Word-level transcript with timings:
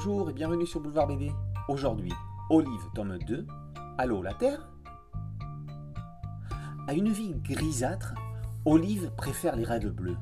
Bonjour 0.00 0.30
et 0.30 0.32
bienvenue 0.32 0.64
sur 0.64 0.78
Boulevard 0.78 1.08
BD. 1.08 1.32
Aujourd'hui, 1.66 2.12
Olive, 2.50 2.86
tome 2.94 3.18
2. 3.18 3.44
Allô, 3.98 4.22
la 4.22 4.32
Terre? 4.32 4.70
À 6.86 6.94
une 6.94 7.08
vie 7.08 7.34
grisâtre, 7.42 8.14
Olive 8.64 9.10
préfère 9.16 9.56
les 9.56 9.64
rêves 9.64 9.90
bleus. 9.90 10.16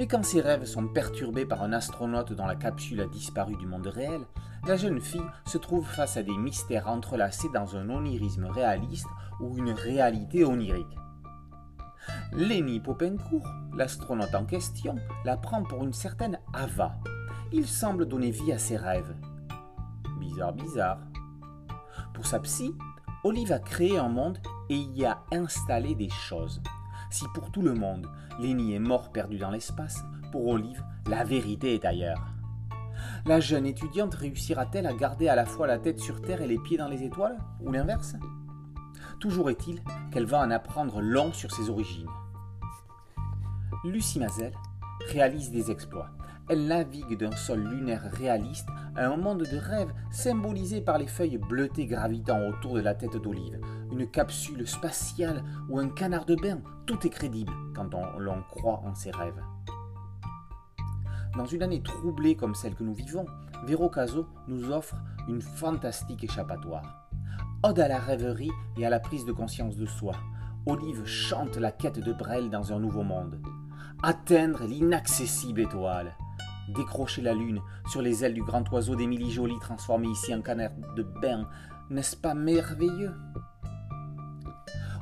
Mais 0.00 0.08
quand 0.08 0.24
ses 0.24 0.40
rêves 0.40 0.64
sont 0.64 0.88
perturbés 0.88 1.46
par 1.46 1.62
un 1.62 1.72
astronaute 1.72 2.32
dont 2.32 2.46
la 2.46 2.56
capsule 2.56 3.02
a 3.02 3.06
disparu 3.06 3.54
du 3.54 3.68
monde 3.68 3.86
réel, 3.86 4.22
la 4.66 4.76
jeune 4.76 5.00
fille 5.00 5.22
se 5.46 5.58
trouve 5.58 5.86
face 5.86 6.16
à 6.16 6.24
des 6.24 6.36
mystères 6.36 6.88
entrelacés 6.88 7.50
dans 7.54 7.76
un 7.76 7.88
onirisme 7.88 8.46
réaliste 8.46 9.06
ou 9.38 9.56
une 9.56 9.70
réalité 9.70 10.44
onirique. 10.44 10.98
Lenny 12.32 12.80
Popincourt, 12.80 13.46
l'astronaute 13.76 14.34
en 14.34 14.44
question, 14.44 14.96
la 15.24 15.36
prend 15.36 15.62
pour 15.62 15.84
une 15.84 15.92
certaine 15.92 16.40
Ava. 16.52 16.96
Il 17.52 17.66
semble 17.66 18.06
donner 18.06 18.30
vie 18.30 18.52
à 18.52 18.58
ses 18.58 18.76
rêves. 18.76 19.14
Bizarre, 20.20 20.52
bizarre. 20.52 20.98
Pour 22.14 22.26
sa 22.26 22.38
psy, 22.40 22.74
Olive 23.24 23.50
a 23.50 23.58
créé 23.58 23.98
un 23.98 24.08
monde 24.08 24.38
et 24.68 24.76
y 24.76 25.04
a 25.04 25.24
installé 25.32 25.96
des 25.96 26.08
choses. 26.08 26.62
Si 27.10 27.24
pour 27.34 27.50
tout 27.50 27.62
le 27.62 27.74
monde, 27.74 28.06
Lenny 28.38 28.74
est 28.74 28.78
mort 28.78 29.10
perdu 29.10 29.36
dans 29.36 29.50
l'espace, 29.50 30.04
pour 30.30 30.46
Olive, 30.46 30.84
la 31.08 31.24
vérité 31.24 31.74
est 31.74 31.84
ailleurs. 31.84 32.24
La 33.26 33.40
jeune 33.40 33.66
étudiante 33.66 34.14
réussira-t-elle 34.14 34.86
à 34.86 34.92
garder 34.92 35.28
à 35.28 35.34
la 35.34 35.44
fois 35.44 35.66
la 35.66 35.78
tête 35.78 35.98
sur 35.98 36.22
Terre 36.22 36.42
et 36.42 36.46
les 36.46 36.58
pieds 36.58 36.78
dans 36.78 36.88
les 36.88 37.02
étoiles 37.02 37.38
Ou 37.60 37.72
l'inverse? 37.72 38.14
Toujours 39.18 39.50
est-il 39.50 39.82
qu'elle 40.12 40.24
va 40.24 40.38
en 40.38 40.50
apprendre 40.50 41.00
long 41.00 41.32
sur 41.32 41.50
ses 41.50 41.68
origines. 41.68 42.08
Lucie 43.84 44.20
Mazel 44.20 44.52
réalise 45.08 45.50
des 45.50 45.70
exploits. 45.70 46.10
Elle 46.50 46.66
navigue 46.66 47.16
d'un 47.16 47.30
sol 47.30 47.60
lunaire 47.60 48.10
réaliste 48.10 48.66
à 48.96 49.06
un 49.06 49.16
monde 49.16 49.44
de 49.44 49.56
rêve 49.56 49.92
symbolisé 50.10 50.80
par 50.80 50.98
les 50.98 51.06
feuilles 51.06 51.38
bleutées 51.38 51.86
gravitant 51.86 52.40
autour 52.48 52.74
de 52.74 52.80
la 52.80 52.96
tête 52.96 53.16
d'Olive, 53.16 53.60
une 53.92 54.10
capsule 54.10 54.66
spatiale 54.66 55.44
ou 55.68 55.78
un 55.78 55.88
canard 55.88 56.24
de 56.24 56.34
bain, 56.34 56.58
tout 56.86 57.06
est 57.06 57.10
crédible 57.10 57.52
quand 57.72 57.94
on 57.94 58.18
l'on 58.18 58.42
croit 58.42 58.82
en 58.84 58.96
ses 58.96 59.12
rêves. 59.12 59.40
Dans 61.36 61.46
une 61.46 61.62
année 61.62 61.84
troublée 61.84 62.34
comme 62.34 62.56
celle 62.56 62.74
que 62.74 62.82
nous 62.82 62.94
vivons, 62.94 63.26
Véro 63.64 63.88
Caso 63.88 64.26
nous 64.48 64.72
offre 64.72 64.96
une 65.28 65.42
fantastique 65.42 66.24
échappatoire. 66.24 67.08
Ode 67.62 67.78
à 67.78 67.86
la 67.86 68.00
rêverie 68.00 68.50
et 68.76 68.84
à 68.84 68.90
la 68.90 68.98
prise 68.98 69.24
de 69.24 69.30
conscience 69.30 69.76
de 69.76 69.86
soi, 69.86 70.14
Olive 70.66 71.06
chante 71.06 71.58
la 71.58 71.70
quête 71.70 72.00
de 72.00 72.12
Brel 72.12 72.50
dans 72.50 72.72
un 72.72 72.80
nouveau 72.80 73.04
monde. 73.04 73.40
Atteindre 74.02 74.64
l'inaccessible 74.64 75.60
étoile. 75.60 76.16
Décrocher 76.74 77.22
la 77.22 77.34
lune 77.34 77.60
sur 77.88 78.02
les 78.02 78.24
ailes 78.24 78.34
du 78.34 78.42
grand 78.42 78.70
oiseau 78.72 78.94
d'Émilie 78.94 79.30
Jolie 79.30 79.58
transformé 79.60 80.08
ici 80.08 80.34
en 80.34 80.40
canard 80.40 80.70
de 80.96 81.02
bain, 81.02 81.48
n'est-ce 81.90 82.16
pas 82.16 82.34
merveilleux? 82.34 83.14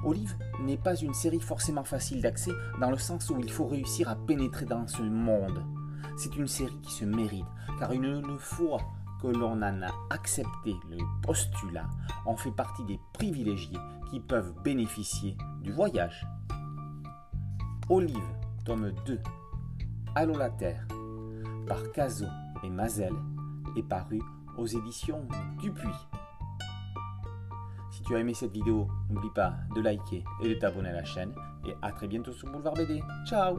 Olive 0.04 0.34
n'est 0.60 0.78
pas 0.78 0.94
une 0.94 1.12
série 1.12 1.40
forcément 1.40 1.84
facile 1.84 2.22
d'accès 2.22 2.52
dans 2.80 2.90
le 2.90 2.96
sens 2.96 3.28
où 3.30 3.38
il 3.38 3.50
faut 3.50 3.66
réussir 3.66 4.08
à 4.08 4.16
pénétrer 4.16 4.64
dans 4.64 4.86
ce 4.86 5.02
monde. 5.02 5.62
C'est 6.16 6.36
une 6.36 6.46
série 6.46 6.80
qui 6.80 6.92
se 6.92 7.04
mérite, 7.04 7.46
car 7.78 7.92
une 7.92 8.38
fois 8.38 8.80
que 9.20 9.26
l'on 9.26 9.62
en 9.62 9.82
a 9.82 9.92
accepté 10.10 10.74
le 10.88 10.98
postulat, 11.22 11.86
on 12.26 12.36
fait 12.36 12.52
partie 12.52 12.84
des 12.84 13.00
privilégiés 13.12 13.78
qui 14.10 14.20
peuvent 14.20 14.54
bénéficier 14.62 15.36
du 15.62 15.72
voyage. 15.72 16.26
Olive, 17.90 18.16
tome 18.64 18.92
2, 19.06 19.20
Allô 20.14 20.36
la 20.36 20.50
Terre, 20.50 20.86
par 21.68 21.92
Caso 21.92 22.26
et 22.64 22.70
Mazel, 22.70 23.12
est 23.76 23.82
paru 23.82 24.20
aux 24.56 24.66
éditions 24.66 25.26
Dupuis. 25.60 25.88
Si 27.90 28.02
tu 28.02 28.16
as 28.16 28.20
aimé 28.20 28.34
cette 28.34 28.52
vidéo, 28.52 28.88
n'oublie 29.10 29.30
pas 29.34 29.54
de 29.74 29.80
liker 29.80 30.24
et 30.42 30.48
de 30.48 30.54
t'abonner 30.54 30.88
à 30.88 30.94
la 30.94 31.04
chaîne. 31.04 31.32
Et 31.66 31.74
à 31.82 31.92
très 31.92 32.08
bientôt 32.08 32.32
sur 32.32 32.50
Boulevard 32.50 32.74
BD. 32.74 33.02
Ciao 33.26 33.58